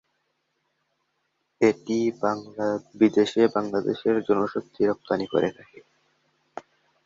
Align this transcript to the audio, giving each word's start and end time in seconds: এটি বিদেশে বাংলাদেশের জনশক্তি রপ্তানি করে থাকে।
এটি 1.61 1.97
বিদেশে 2.99 3.41
বাংলাদেশের 3.55 4.15
জনশক্তি 4.27 4.81
রপ্তানি 4.85 5.25
করে 5.27 5.49
থাকে। 5.57 5.79